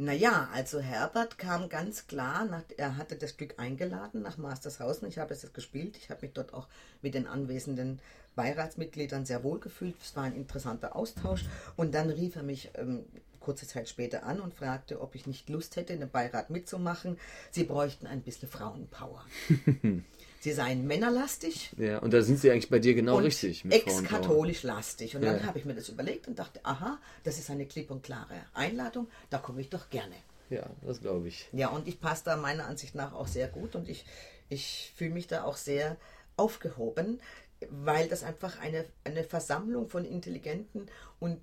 Naja, 0.00 0.48
also 0.54 0.78
Herbert 0.78 1.38
kam 1.38 1.68
ganz 1.68 2.06
klar, 2.06 2.44
nach, 2.44 2.62
er 2.76 2.96
hatte 2.96 3.16
das 3.16 3.30
Stück 3.30 3.58
eingeladen 3.58 4.22
nach 4.22 4.38
Mastershausen. 4.38 5.08
Ich 5.08 5.18
habe 5.18 5.34
es 5.34 5.52
gespielt. 5.52 5.96
Ich 5.96 6.08
habe 6.08 6.22
mich 6.22 6.32
dort 6.34 6.54
auch 6.54 6.68
mit 7.02 7.14
den 7.14 7.26
anwesenden 7.26 7.98
Beiratsmitgliedern 8.36 9.26
sehr 9.26 9.42
wohl 9.42 9.58
gefühlt. 9.58 9.96
Es 10.00 10.14
war 10.14 10.22
ein 10.22 10.36
interessanter 10.36 10.94
Austausch. 10.94 11.44
Und 11.76 11.96
dann 11.96 12.10
rief 12.10 12.36
er 12.36 12.44
mich 12.44 12.70
ähm, 12.74 13.06
kurze 13.40 13.66
Zeit 13.66 13.88
später 13.88 14.22
an 14.22 14.40
und 14.40 14.54
fragte, 14.54 15.00
ob 15.00 15.16
ich 15.16 15.26
nicht 15.26 15.48
Lust 15.48 15.74
hätte, 15.74 15.94
in 15.94 16.00
dem 16.00 16.10
Beirat 16.10 16.50
mitzumachen. 16.50 17.18
Sie 17.50 17.64
bräuchten 17.64 18.06
ein 18.06 18.22
bisschen 18.22 18.48
Frauenpower. 18.48 19.24
Sie 20.40 20.52
seien 20.52 20.86
männerlastig. 20.86 21.72
Ja, 21.76 21.98
und 21.98 22.12
da 22.12 22.22
sind 22.22 22.38
sie 22.38 22.50
eigentlich 22.50 22.70
bei 22.70 22.78
dir 22.78 22.94
genau 22.94 23.16
richtig. 23.16 23.64
Ex-katholisch 23.68 24.62
lastig. 24.62 25.16
Und 25.16 25.22
ja. 25.24 25.32
dann 25.32 25.46
habe 25.46 25.58
ich 25.58 25.64
mir 25.64 25.74
das 25.74 25.88
überlegt 25.88 26.28
und 26.28 26.38
dachte, 26.38 26.60
aha, 26.64 26.98
das 27.24 27.38
ist 27.38 27.50
eine 27.50 27.66
klipp 27.66 27.90
und 27.90 28.02
klare 28.02 28.34
Einladung, 28.54 29.08
da 29.30 29.38
komme 29.38 29.60
ich 29.60 29.70
doch 29.70 29.90
gerne. 29.90 30.14
Ja, 30.50 30.64
das 30.82 31.00
glaube 31.00 31.28
ich. 31.28 31.48
Ja, 31.52 31.68
und 31.68 31.88
ich 31.88 32.00
passe 32.00 32.24
da 32.24 32.36
meiner 32.36 32.66
Ansicht 32.66 32.94
nach 32.94 33.12
auch 33.12 33.26
sehr 33.26 33.48
gut 33.48 33.74
und 33.74 33.88
ich, 33.88 34.04
ich 34.48 34.92
fühle 34.96 35.10
mich 35.10 35.26
da 35.26 35.44
auch 35.44 35.56
sehr 35.56 35.96
aufgehoben, 36.36 37.20
weil 37.68 38.08
das 38.08 38.22
einfach 38.22 38.60
eine, 38.60 38.84
eine 39.04 39.24
Versammlung 39.24 39.88
von 39.88 40.04
intelligenten 40.04 40.86
und 41.18 41.40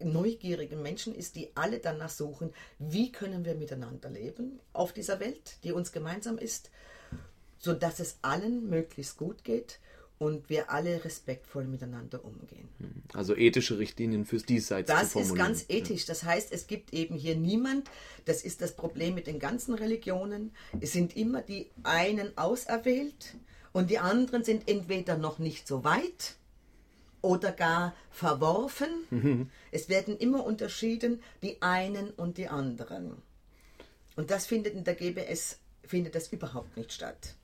neugierigen 0.00 0.82
Menschen 0.82 1.14
ist, 1.14 1.34
die 1.34 1.50
alle 1.56 1.78
danach 1.78 2.10
suchen, 2.10 2.52
wie 2.78 3.10
können 3.10 3.44
wir 3.44 3.54
miteinander 3.54 4.10
leben 4.10 4.60
auf 4.72 4.92
dieser 4.92 5.18
Welt, 5.18 5.56
die 5.64 5.72
uns 5.72 5.90
gemeinsam 5.90 6.38
ist 6.38 6.70
sodass 7.58 8.00
es 8.00 8.18
allen 8.22 8.68
möglichst 8.68 9.16
gut 9.16 9.44
geht 9.44 9.80
und 10.18 10.50
wir 10.50 10.70
alle 10.70 11.04
respektvoll 11.04 11.64
miteinander 11.64 12.24
umgehen. 12.24 12.68
Hm. 12.78 13.02
Also 13.14 13.36
ethische 13.36 13.78
Richtlinien 13.78 14.24
fürs 14.24 14.44
Diesseits. 14.44 14.88
Das 14.88 15.14
ist 15.14 15.34
ganz 15.34 15.64
ethisch. 15.68 16.06
Das 16.06 16.24
heißt, 16.24 16.52
es 16.52 16.66
gibt 16.66 16.92
eben 16.92 17.14
hier 17.14 17.36
niemand, 17.36 17.88
das 18.24 18.42
ist 18.42 18.60
das 18.60 18.74
Problem 18.74 19.14
mit 19.14 19.26
den 19.26 19.38
ganzen 19.38 19.74
Religionen, 19.74 20.52
es 20.80 20.92
sind 20.92 21.16
immer 21.16 21.42
die 21.42 21.70
einen 21.84 22.36
auserwählt 22.36 23.36
und 23.72 23.90
die 23.90 23.98
anderen 23.98 24.42
sind 24.42 24.68
entweder 24.68 25.16
noch 25.16 25.38
nicht 25.38 25.68
so 25.68 25.84
weit 25.84 26.36
oder 27.22 27.52
gar 27.52 27.94
verworfen. 28.10 28.88
Mhm. 29.10 29.50
Es 29.70 29.88
werden 29.88 30.16
immer 30.18 30.44
unterschieden, 30.44 31.22
die 31.42 31.62
einen 31.62 32.10
und 32.10 32.38
die 32.38 32.48
anderen. 32.48 33.22
Und 34.16 34.30
das 34.30 34.46
findet 34.46 34.74
in 34.74 34.84
der 34.84 34.94
GBS 34.94 35.58
findet 35.84 36.14
das 36.14 36.28
überhaupt 36.28 36.76
nicht 36.76 36.92
statt. 36.92 37.34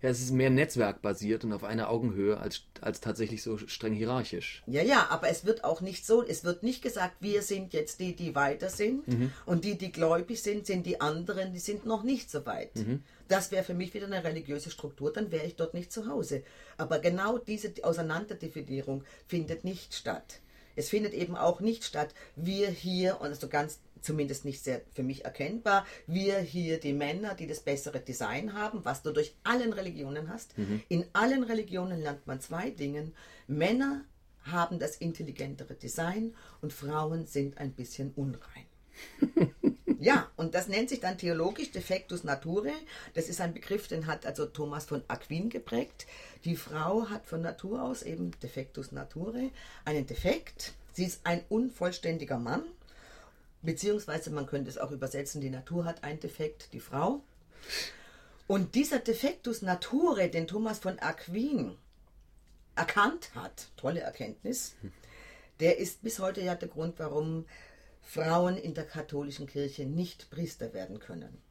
Ja, 0.00 0.10
es 0.10 0.20
ist 0.20 0.30
mehr 0.30 0.50
netzwerkbasiert 0.50 1.44
und 1.44 1.52
auf 1.52 1.64
einer 1.64 1.90
Augenhöhe 1.90 2.38
als, 2.38 2.62
als 2.80 3.00
tatsächlich 3.00 3.42
so 3.42 3.58
streng 3.58 3.94
hierarchisch. 3.94 4.62
Ja, 4.66 4.82
ja, 4.82 5.08
aber 5.10 5.28
es 5.28 5.44
wird 5.44 5.64
auch 5.64 5.80
nicht 5.80 6.06
so, 6.06 6.22
es 6.22 6.44
wird 6.44 6.62
nicht 6.62 6.82
gesagt, 6.82 7.16
wir 7.20 7.42
sind 7.42 7.72
jetzt 7.72 7.98
die, 7.98 8.14
die 8.14 8.36
weiter 8.36 8.70
sind 8.70 9.08
mhm. 9.08 9.32
und 9.44 9.64
die, 9.64 9.76
die 9.76 9.90
gläubig 9.90 10.40
sind, 10.40 10.66
sind 10.66 10.86
die 10.86 11.00
anderen, 11.00 11.52
die 11.52 11.58
sind 11.58 11.84
noch 11.84 12.04
nicht 12.04 12.30
so 12.30 12.46
weit. 12.46 12.76
Mhm. 12.76 13.02
Das 13.26 13.50
wäre 13.50 13.64
für 13.64 13.74
mich 13.74 13.92
wieder 13.92 14.06
eine 14.06 14.22
religiöse 14.22 14.70
Struktur, 14.70 15.12
dann 15.12 15.32
wäre 15.32 15.46
ich 15.46 15.56
dort 15.56 15.74
nicht 15.74 15.90
zu 15.90 16.06
Hause. 16.06 16.44
Aber 16.76 17.00
genau 17.00 17.38
diese 17.38 17.72
Auseinanderdividierung 17.82 19.02
findet 19.26 19.64
nicht 19.64 19.94
statt. 19.94 20.40
Es 20.78 20.90
findet 20.90 21.12
eben 21.12 21.36
auch 21.36 21.58
nicht 21.58 21.84
statt, 21.84 22.14
wir 22.36 22.68
hier, 22.68 23.20
und 23.20 23.26
also 23.26 23.48
ganz 23.48 23.80
zumindest 24.00 24.44
nicht 24.44 24.62
sehr 24.62 24.82
für 24.92 25.02
mich 25.02 25.24
erkennbar. 25.24 25.86
Wir 26.06 26.38
hier 26.38 26.78
die 26.80 26.92
Männer, 26.92 27.34
die 27.34 27.46
das 27.46 27.60
bessere 27.60 28.00
Design 28.00 28.54
haben, 28.54 28.84
was 28.84 29.02
du 29.02 29.12
durch 29.12 29.34
allen 29.44 29.72
Religionen 29.72 30.28
hast. 30.28 30.56
Mhm. 30.58 30.82
In 30.88 31.04
allen 31.12 31.44
Religionen 31.44 32.00
lernt 32.00 32.26
man 32.26 32.40
zwei 32.40 32.70
Dinge. 32.70 33.12
Männer 33.46 34.04
haben 34.44 34.78
das 34.78 34.96
intelligentere 34.96 35.74
Design 35.74 36.34
und 36.60 36.72
Frauen 36.72 37.26
sind 37.26 37.58
ein 37.58 37.72
bisschen 37.72 38.12
unrein. 38.14 38.66
ja, 40.00 40.30
und 40.36 40.54
das 40.54 40.68
nennt 40.68 40.88
sich 40.88 41.00
dann 41.00 41.18
theologisch 41.18 41.70
Defectus 41.70 42.24
Naturae. 42.24 42.74
Das 43.14 43.28
ist 43.28 43.40
ein 43.40 43.54
Begriff, 43.54 43.88
den 43.88 44.06
hat 44.06 44.26
also 44.26 44.46
Thomas 44.46 44.86
von 44.86 45.02
Aquin 45.08 45.50
geprägt. 45.50 46.06
Die 46.44 46.56
Frau 46.56 47.08
hat 47.08 47.26
von 47.26 47.42
Natur 47.42 47.82
aus 47.82 48.02
eben 48.02 48.32
Defectus 48.42 48.92
Naturae 48.92 49.50
einen 49.84 50.06
Defekt. 50.06 50.74
Sie 50.92 51.04
ist 51.04 51.20
ein 51.24 51.44
unvollständiger 51.48 52.38
Mann 52.38 52.64
Beziehungsweise 53.62 54.30
man 54.30 54.46
könnte 54.46 54.70
es 54.70 54.78
auch 54.78 54.90
übersetzen, 54.90 55.40
die 55.40 55.50
Natur 55.50 55.84
hat 55.84 56.04
einen 56.04 56.20
Defekt, 56.20 56.72
die 56.72 56.80
Frau. 56.80 57.22
Und 58.46 58.74
dieser 58.74 58.98
Defektus 58.98 59.62
Nature, 59.62 60.28
den 60.28 60.46
Thomas 60.46 60.78
von 60.78 60.98
Aquin 61.00 61.76
erkannt 62.76 63.34
hat, 63.34 63.68
tolle 63.76 64.00
Erkenntnis, 64.00 64.74
der 65.60 65.78
ist 65.78 66.02
bis 66.02 66.18
heute 66.18 66.40
ja 66.40 66.54
der 66.54 66.68
Grund, 66.68 66.98
warum 66.98 67.46
Frauen 68.00 68.56
in 68.56 68.74
der 68.74 68.86
katholischen 68.86 69.46
Kirche 69.46 69.84
nicht 69.84 70.30
Priester 70.30 70.72
werden 70.72 70.98
können. 70.98 71.42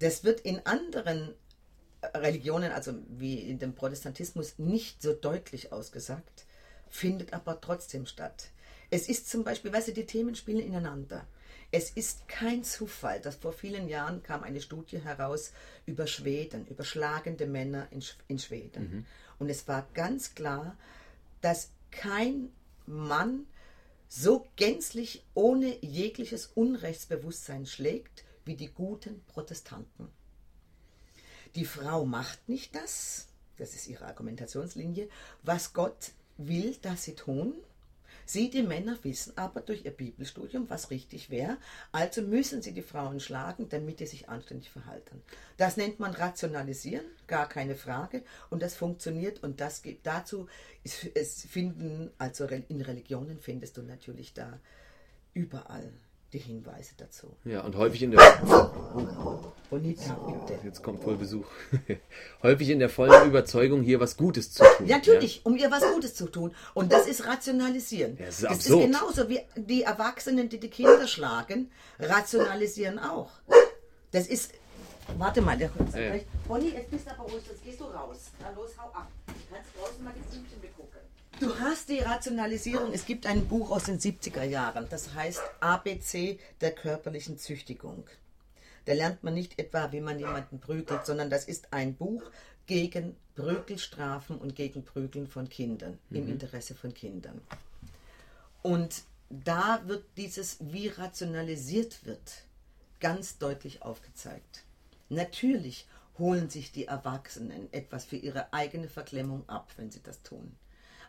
Das 0.00 0.24
wird 0.24 0.40
in 0.40 0.64
anderen 0.64 1.34
Religionen, 2.02 2.72
also 2.72 2.94
wie 3.08 3.38
in 3.38 3.58
dem 3.58 3.74
Protestantismus, 3.74 4.58
nicht 4.58 5.02
so 5.02 5.12
deutlich 5.12 5.72
ausgesagt, 5.72 6.46
findet 6.88 7.32
aber 7.32 7.60
trotzdem 7.60 8.06
statt. 8.06 8.50
Es 8.90 9.08
ist 9.08 9.28
zum 9.28 9.44
Beispiel, 9.44 9.72
weißt 9.72 9.88
du, 9.88 9.92
die 9.92 10.06
Themen 10.06 10.34
spielen 10.34 10.60
ineinander. 10.60 11.26
Es 11.70 11.90
ist 11.90 12.28
kein 12.28 12.64
Zufall, 12.64 13.20
dass 13.20 13.36
vor 13.36 13.52
vielen 13.52 13.88
Jahren 13.88 14.22
kam 14.22 14.42
eine 14.42 14.60
Studie 14.60 14.98
heraus 14.98 15.52
über 15.84 16.06
Schweden, 16.06 16.66
über 16.66 16.84
schlagende 16.84 17.46
Männer 17.46 17.88
in, 17.90 18.02
in 18.26 18.38
Schweden. 18.38 18.90
Mhm. 18.90 19.06
Und 19.38 19.50
es 19.50 19.68
war 19.68 19.86
ganz 19.92 20.34
klar, 20.34 20.76
dass 21.42 21.70
kein 21.90 22.50
Mann 22.86 23.46
so 24.08 24.46
gänzlich 24.56 25.24
ohne 25.34 25.76
jegliches 25.84 26.46
Unrechtsbewusstsein 26.54 27.66
schlägt 27.66 28.24
wie 28.46 28.56
die 28.56 28.72
guten 28.72 29.22
Protestanten. 29.26 30.08
Die 31.54 31.66
Frau 31.66 32.06
macht 32.06 32.48
nicht 32.48 32.74
das, 32.74 33.26
das 33.58 33.74
ist 33.74 33.88
ihre 33.88 34.06
Argumentationslinie, 34.06 35.08
was 35.42 35.74
Gott 35.74 36.12
will, 36.38 36.76
dass 36.80 37.04
sie 37.04 37.14
tun. 37.14 37.54
Sie, 38.28 38.50
die 38.50 38.62
Männer, 38.62 38.98
wissen 39.02 39.32
aber 39.36 39.62
durch 39.62 39.86
ihr 39.86 39.90
Bibelstudium, 39.90 40.68
was 40.68 40.90
richtig 40.90 41.30
wäre, 41.30 41.56
also 41.92 42.20
müssen 42.20 42.60
sie 42.60 42.72
die 42.72 42.82
Frauen 42.82 43.20
schlagen, 43.20 43.70
damit 43.70 44.00
sie 44.00 44.06
sich 44.06 44.28
anständig 44.28 44.70
verhalten. 44.70 45.22
Das 45.56 45.78
nennt 45.78 45.98
man 45.98 46.12
Rationalisieren, 46.12 47.06
gar 47.26 47.48
keine 47.48 47.74
Frage, 47.74 48.22
und 48.50 48.62
das 48.62 48.74
funktioniert 48.74 49.42
und 49.42 49.60
das 49.60 49.82
gibt 49.82 50.06
dazu, 50.06 50.46
es 50.84 51.46
finden, 51.46 52.10
also 52.18 52.44
in 52.46 52.82
Religionen 52.82 53.40
findest 53.40 53.78
du 53.78 53.82
natürlich 53.82 54.34
da 54.34 54.60
überall 55.32 55.90
die 56.32 56.38
Hinweise 56.38 56.92
dazu. 56.96 57.34
Ja, 57.44 57.62
und 57.62 57.76
häufig 57.76 58.02
in 58.02 58.10
der. 58.10 58.18
Bonita. 59.70 60.16
Jetzt 60.62 60.82
kommt 60.82 61.02
voll 61.02 61.16
Besuch. 61.16 61.46
häufig 62.42 62.70
in 62.70 62.78
der 62.78 62.90
vollen 62.90 63.28
Überzeugung, 63.28 63.82
hier 63.82 64.00
was 64.00 64.16
Gutes 64.16 64.52
zu 64.52 64.64
tun. 64.64 64.86
Natürlich, 64.86 65.36
ja? 65.36 65.42
um 65.44 65.56
ihr 65.56 65.70
was 65.70 65.82
Gutes 65.92 66.14
zu 66.14 66.26
tun. 66.26 66.54
Und 66.74 66.92
das 66.92 67.06
ist 67.06 67.26
Rationalisieren. 67.26 68.16
Ja, 68.18 68.26
das 68.26 68.42
ist, 68.42 68.50
das 68.50 68.66
ist 68.66 68.68
genauso 68.68 69.28
wie 69.28 69.40
die 69.56 69.82
Erwachsenen, 69.82 70.48
die 70.48 70.58
die 70.58 70.68
Kinder 70.68 71.06
schlagen, 71.06 71.70
rationalisieren 71.98 72.98
auch. 72.98 73.30
Das 74.10 74.26
ist. 74.26 74.52
Warte 75.16 75.40
mal, 75.40 75.56
der 75.56 75.70
kommt 75.70 75.94
ja. 75.94 76.16
Bonnie, 76.46 76.72
jetzt 76.72 76.90
bist 76.90 77.06
du 77.06 77.10
aber 77.12 77.22
ruhig, 77.22 77.42
jetzt 77.48 77.64
gehst 77.64 77.80
du 77.80 77.84
raus. 77.84 78.30
Na 78.40 78.50
los, 78.50 78.72
hau 78.76 78.88
ab. 78.88 79.08
Du 79.26 79.32
kannst 79.50 79.70
draußen 79.74 80.04
mal 80.04 80.12
die 80.14 80.20
Blümchen. 80.30 80.67
Du 81.40 81.56
hast 81.60 81.88
die 81.88 82.00
Rationalisierung. 82.00 82.92
Es 82.92 83.06
gibt 83.06 83.24
ein 83.24 83.46
Buch 83.46 83.70
aus 83.70 83.84
den 83.84 84.00
70er 84.00 84.42
Jahren, 84.42 84.88
das 84.90 85.14
heißt 85.14 85.40
ABC 85.60 86.36
der 86.60 86.72
körperlichen 86.72 87.38
Züchtigung. 87.38 88.04
Da 88.86 88.94
lernt 88.94 89.22
man 89.22 89.34
nicht 89.34 89.56
etwa, 89.56 89.92
wie 89.92 90.00
man 90.00 90.18
jemanden 90.18 90.58
prügelt, 90.58 91.06
sondern 91.06 91.30
das 91.30 91.44
ist 91.44 91.72
ein 91.72 91.94
Buch 91.94 92.24
gegen 92.66 93.14
Prügelstrafen 93.36 94.36
und 94.36 94.56
gegen 94.56 94.84
Prügeln 94.84 95.28
von 95.28 95.48
Kindern, 95.48 96.00
mhm. 96.10 96.16
im 96.16 96.28
Interesse 96.28 96.74
von 96.74 96.92
Kindern. 96.92 97.40
Und 98.62 99.02
da 99.30 99.82
wird 99.86 100.04
dieses, 100.16 100.56
wie 100.60 100.88
rationalisiert 100.88 102.04
wird, 102.04 102.42
ganz 102.98 103.38
deutlich 103.38 103.82
aufgezeigt. 103.82 104.64
Natürlich 105.08 105.86
holen 106.18 106.50
sich 106.50 106.72
die 106.72 106.86
Erwachsenen 106.86 107.72
etwas 107.72 108.04
für 108.06 108.16
ihre 108.16 108.52
eigene 108.52 108.88
Verklemmung 108.88 109.48
ab, 109.48 109.70
wenn 109.76 109.92
sie 109.92 110.02
das 110.02 110.20
tun. 110.22 110.56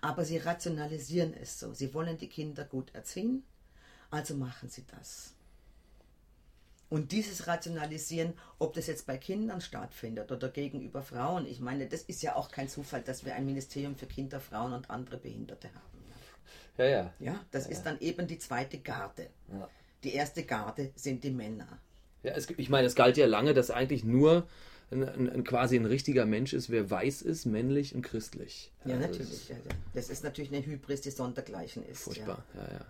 Aber 0.02 0.26
sie 0.26 0.38
rationalisieren 0.38 1.34
es 1.34 1.60
so. 1.60 1.74
Sie 1.74 1.94
wollen 1.94 2.18
die 2.18 2.30
Kinder 2.30 2.64
gut 2.64 2.94
erziehen, 2.96 3.44
also 4.12 4.36
machen 4.36 4.70
sie 4.70 4.86
das. 4.98 5.34
Und 6.90 7.12
dieses 7.12 7.46
Rationalisieren, 7.46 8.34
ob 8.58 8.74
das 8.74 8.88
jetzt 8.88 9.06
bei 9.06 9.18
Kindern 9.18 9.62
stattfindet 9.62 10.32
oder 10.32 10.50
gegenüber 10.50 11.04
Frauen, 11.04 11.46
ich 11.46 11.60
meine, 11.60 11.88
das 11.88 12.02
ist 12.02 12.24
ja 12.24 12.36
auch 12.36 12.50
kein 12.50 12.68
Zufall, 12.68 13.02
dass 13.02 13.24
wir 13.26 13.36
ein 13.36 13.46
Ministerium 13.46 13.96
für 13.96 14.08
Kinder, 14.08 14.40
Frauen 14.40 14.74
und 14.74 14.90
andere 14.90 15.18
Behinderte 15.18 15.68
haben. 15.68 15.90
Ja, 16.80 16.86
ja. 16.86 17.14
Ja, 17.20 17.46
das 17.52 17.66
ja, 17.66 17.72
ist 17.72 17.84
dann 17.84 18.00
eben 18.00 18.26
die 18.26 18.40
zweite 18.40 18.80
Garde. 18.80 19.28
Ja. 19.52 19.70
Die 20.04 20.14
erste 20.14 20.44
Garde 20.44 20.92
sind 20.96 21.24
die 21.24 21.30
Männer. 21.30 21.68
Ja, 22.24 22.32
es, 22.32 22.50
ich 22.50 22.70
meine, 22.70 22.88
es 22.88 22.96
galt 22.96 23.18
ja 23.18 23.28
lange, 23.28 23.54
dass 23.54 23.70
eigentlich 23.70 24.04
nur 24.04 24.48
ein, 24.92 25.30
ein, 25.30 25.44
quasi 25.44 25.76
ein 25.76 25.86
richtiger 25.86 26.26
Mensch 26.26 26.54
ist, 26.54 26.70
wer 26.70 26.90
weiß 26.90 27.22
ist, 27.22 27.46
männlich 27.46 27.94
und 27.94 28.02
christlich. 28.02 28.72
Ja, 28.86 28.96
also 28.96 29.08
natürlich. 29.08 29.48
Das, 29.48 29.58
das 29.94 30.10
ist 30.10 30.24
natürlich 30.24 30.52
eine 30.52 30.66
Hybris, 30.66 31.02
die 31.02 31.12
sondergleichen 31.12 31.86
ist. 31.86 32.04
Furchtbar, 32.04 32.44
ja, 32.56 32.74
ja. 32.74 32.86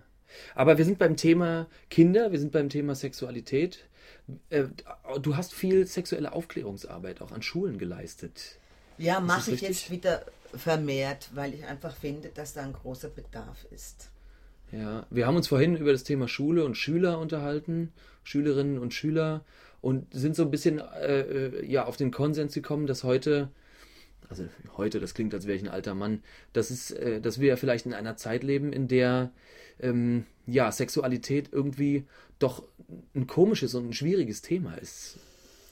Aber 0.55 0.77
wir 0.77 0.85
sind 0.85 0.99
beim 0.99 1.17
Thema 1.17 1.67
Kinder, 1.89 2.31
wir 2.31 2.39
sind 2.39 2.51
beim 2.51 2.69
Thema 2.69 2.95
Sexualität. 2.95 3.85
Äh, 4.49 4.65
du 5.21 5.35
hast 5.35 5.53
viel 5.53 5.87
sexuelle 5.87 6.31
Aufklärungsarbeit 6.33 7.21
auch 7.21 7.31
an 7.31 7.41
Schulen 7.41 7.77
geleistet. 7.77 8.59
Ja, 8.97 9.19
mache 9.19 9.51
ich 9.51 9.61
jetzt 9.61 9.89
wieder 9.89 10.25
vermehrt, 10.53 11.29
weil 11.33 11.53
ich 11.53 11.65
einfach 11.65 11.95
finde, 11.95 12.29
dass 12.29 12.53
da 12.53 12.63
ein 12.63 12.73
großer 12.73 13.09
Bedarf 13.09 13.65
ist. 13.71 14.09
Ja, 14.71 15.05
wir 15.09 15.25
haben 15.25 15.35
uns 15.35 15.47
vorhin 15.47 15.75
über 15.75 15.91
das 15.91 16.03
Thema 16.03 16.27
Schule 16.27 16.63
und 16.63 16.75
Schüler 16.75 17.19
unterhalten, 17.19 17.91
Schülerinnen 18.23 18.77
und 18.77 18.93
Schüler, 18.93 19.43
und 19.81 20.13
sind 20.13 20.35
so 20.35 20.43
ein 20.43 20.51
bisschen 20.51 20.79
äh, 20.79 21.21
äh 21.21 21.65
ja, 21.65 21.85
auf 21.85 21.97
den 21.97 22.11
Konsens 22.11 22.53
gekommen, 22.53 22.85
dass 22.85 23.03
heute 23.03 23.49
also 24.29 24.47
heute, 24.77 24.99
das 24.99 25.13
klingt, 25.13 25.33
als 25.33 25.47
wäre 25.47 25.57
ich 25.57 25.63
ein 25.63 25.69
alter 25.69 25.95
Mann, 25.95 26.23
das 26.53 26.69
ist, 26.69 26.91
äh, 26.91 27.19
dass 27.19 27.39
wir 27.39 27.49
ja 27.49 27.55
vielleicht 27.55 27.85
in 27.85 27.93
einer 27.93 28.15
Zeit 28.15 28.43
leben, 28.43 28.71
in 28.71 28.87
der 28.87 29.31
ähm, 29.79 30.25
ja, 30.45 30.71
Sexualität 30.71 31.49
irgendwie 31.51 32.05
doch 32.37 32.63
ein 33.15 33.27
komisches 33.27 33.73
und 33.73 33.89
ein 33.89 33.93
schwieriges 33.93 34.41
Thema 34.41 34.75
ist. 34.75 35.17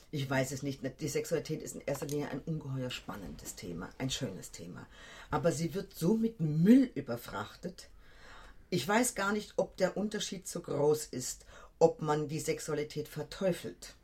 Ich 0.09 0.29
weiß 0.29 0.51
es 0.51 0.63
nicht. 0.63 0.81
Die 1.01 1.07
Sexualität 1.07 1.61
ist 1.61 1.75
in 1.75 1.81
erster 1.85 2.07
Linie 2.07 2.29
ein 2.29 2.39
ungeheuer 2.45 2.89
spannendes 2.89 3.55
Thema, 3.55 3.89
ein 3.97 4.09
schönes 4.09 4.51
Thema. 4.51 4.87
Aber 5.29 5.51
sie 5.51 5.73
wird 5.73 5.93
so 5.93 6.15
mit 6.15 6.39
Müll 6.39 6.89
überfrachtet. 6.95 7.89
Ich 8.69 8.87
weiß 8.87 9.15
gar 9.15 9.31
nicht, 9.31 9.53
ob 9.57 9.77
der 9.77 9.95
Unterschied 9.97 10.47
so 10.47 10.61
groß 10.61 11.05
ist, 11.05 11.45
ob 11.79 12.01
man 12.01 12.27
die 12.27 12.39
Sexualität 12.39 13.07
verteufelt 13.07 13.95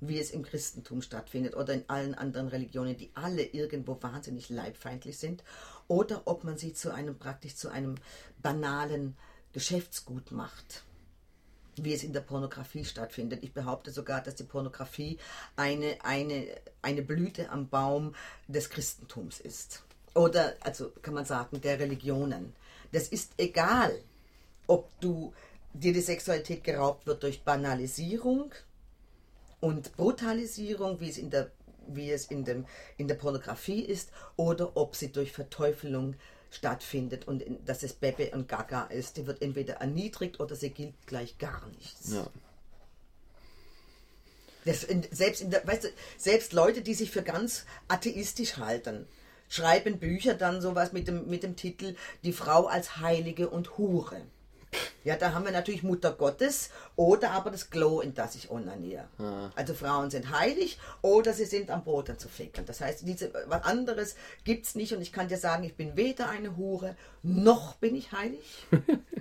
wie 0.00 0.18
es 0.18 0.30
im 0.30 0.42
Christentum 0.42 1.02
stattfindet 1.02 1.54
oder 1.54 1.74
in 1.74 1.84
allen 1.88 2.14
anderen 2.14 2.48
Religionen, 2.48 2.96
die 2.96 3.10
alle 3.14 3.42
irgendwo 3.42 4.02
wahnsinnig 4.02 4.48
leibfeindlich 4.48 5.18
sind, 5.18 5.44
oder 5.88 6.22
ob 6.24 6.44
man 6.44 6.56
sie 6.56 6.72
zu 6.72 6.92
einem 6.92 7.18
praktisch 7.18 7.54
zu 7.54 7.68
einem 7.68 7.96
banalen 8.42 9.16
Geschäftsgut 9.52 10.32
macht, 10.32 10.84
wie 11.76 11.92
es 11.92 12.02
in 12.02 12.12
der 12.12 12.20
Pornografie 12.20 12.84
stattfindet. 12.84 13.42
Ich 13.42 13.52
behaupte 13.52 13.90
sogar, 13.90 14.22
dass 14.22 14.36
die 14.36 14.44
Pornografie 14.44 15.18
eine, 15.56 15.98
eine, 16.02 16.46
eine 16.80 17.02
Blüte 17.02 17.50
am 17.50 17.68
Baum 17.68 18.14
des 18.48 18.70
Christentums 18.70 19.40
ist. 19.40 19.82
Oder, 20.14 20.54
also 20.60 20.92
kann 21.02 21.14
man 21.14 21.24
sagen, 21.24 21.60
der 21.60 21.78
Religionen. 21.78 22.54
Das 22.92 23.08
ist 23.08 23.32
egal, 23.38 23.98
ob 24.66 24.88
du 25.00 25.32
dir 25.72 25.92
die 25.92 26.00
Sexualität 26.00 26.64
geraubt 26.64 27.06
wird 27.06 27.22
durch 27.22 27.42
Banalisierung, 27.42 28.52
und 29.60 29.94
Brutalisierung, 29.96 31.00
wie 31.00 31.10
es 31.10 31.18
in 31.18 31.30
der, 31.30 31.50
wie 31.86 32.10
es 32.10 32.26
in, 32.26 32.44
dem, 32.44 32.66
in 32.96 33.08
der 33.08 33.14
Pornografie 33.14 33.82
ist, 33.82 34.10
oder 34.36 34.76
ob 34.76 34.96
sie 34.96 35.12
durch 35.12 35.32
Verteufelung 35.32 36.14
stattfindet 36.50 37.28
und 37.28 37.44
dass 37.64 37.82
es 37.82 37.92
Bebe 37.92 38.30
und 38.32 38.48
Gaga 38.48 38.84
ist. 38.84 39.16
Die 39.16 39.26
wird 39.26 39.40
entweder 39.40 39.74
erniedrigt 39.74 40.40
oder 40.40 40.56
sie 40.56 40.70
gilt 40.70 40.94
gleich 41.06 41.38
gar 41.38 41.68
nichts. 41.68 42.12
Ja. 42.12 42.26
Das, 44.64 44.82
in, 44.82 45.06
selbst, 45.10 45.42
in 45.42 45.50
der, 45.50 45.66
weißt 45.66 45.84
du, 45.84 45.88
selbst 46.18 46.52
Leute, 46.52 46.82
die 46.82 46.94
sich 46.94 47.10
für 47.10 47.22
ganz 47.22 47.64
atheistisch 47.88 48.56
halten, 48.56 49.06
schreiben 49.50 49.98
Bücher 49.98 50.32
dann 50.32 50.62
sowas 50.62 50.92
mit 50.92 51.08
dem, 51.08 51.28
mit 51.28 51.42
dem 51.42 51.56
Titel 51.56 51.96
Die 52.24 52.32
Frau 52.32 52.66
als 52.66 52.96
Heilige 52.96 53.50
und 53.50 53.76
Hure. 53.76 54.22
Ja, 55.02 55.16
da 55.16 55.32
haben 55.32 55.44
wir 55.44 55.52
natürlich 55.52 55.82
Mutter 55.82 56.12
Gottes 56.12 56.70
oder 56.94 57.32
aber 57.32 57.50
das 57.50 57.70
Klo, 57.70 58.00
in 58.00 58.14
das 58.14 58.36
ich 58.36 58.50
onaniere. 58.50 59.08
Ah. 59.18 59.50
Also 59.56 59.74
Frauen 59.74 60.10
sind 60.10 60.30
heilig 60.30 60.78
oder 61.02 61.32
sie 61.32 61.46
sind 61.46 61.70
am 61.70 61.82
Boden 61.82 62.18
zu 62.18 62.28
ficken. 62.28 62.66
Das 62.66 62.80
heißt, 62.80 63.06
diese, 63.06 63.32
was 63.46 63.64
anderes 63.64 64.14
gibt 64.44 64.66
es 64.66 64.74
nicht 64.76 64.92
und 64.92 65.00
ich 65.00 65.12
kann 65.12 65.28
dir 65.28 65.38
sagen, 65.38 65.64
ich 65.64 65.74
bin 65.74 65.96
weder 65.96 66.28
eine 66.28 66.56
Hure, 66.56 66.96
noch 67.22 67.74
bin 67.76 67.96
ich 67.96 68.12
heilig. 68.12 68.66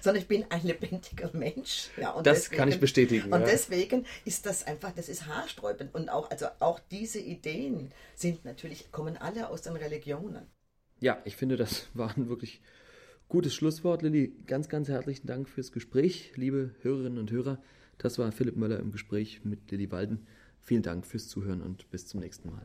sondern 0.00 0.22
ich 0.22 0.28
bin 0.28 0.44
ein 0.50 0.62
lebendiger 0.62 1.30
Mensch. 1.32 1.88
Ja, 1.96 2.10
und 2.10 2.26
das 2.26 2.42
deswegen, 2.42 2.58
kann 2.58 2.68
ich 2.68 2.80
bestätigen. 2.80 3.32
Und 3.32 3.40
ja. 3.40 3.46
deswegen 3.46 4.06
ist 4.24 4.46
das 4.46 4.66
einfach, 4.66 4.92
das 4.94 5.08
ist 5.08 5.26
haarsträubend. 5.26 5.94
Und 5.94 6.08
auch, 6.08 6.30
also 6.30 6.46
auch 6.60 6.80
diese 6.90 7.18
Ideen 7.18 7.92
sind 8.14 8.44
natürlich, 8.44 8.90
kommen 8.92 9.16
alle 9.16 9.48
aus 9.48 9.62
den 9.62 9.76
Religionen. 9.76 10.46
Ja, 11.00 11.18
ich 11.24 11.36
finde, 11.36 11.56
das 11.56 11.86
waren 11.94 12.28
wirklich 12.28 12.60
Gutes 13.28 13.54
Schlusswort, 13.54 14.00
Lilly. 14.00 14.32
Ganz, 14.46 14.70
ganz 14.70 14.88
herzlichen 14.88 15.26
Dank 15.26 15.50
fürs 15.50 15.70
Gespräch, 15.70 16.32
liebe 16.36 16.74
Hörerinnen 16.80 17.18
und 17.18 17.30
Hörer. 17.30 17.62
Das 17.98 18.18
war 18.18 18.32
Philipp 18.32 18.56
Möller 18.56 18.78
im 18.78 18.90
Gespräch 18.90 19.44
mit 19.44 19.70
Lilly 19.70 19.92
Walden. 19.92 20.26
Vielen 20.62 20.82
Dank 20.82 21.04
fürs 21.04 21.28
Zuhören 21.28 21.60
und 21.60 21.90
bis 21.90 22.06
zum 22.06 22.20
nächsten 22.20 22.48
Mal. 22.48 22.64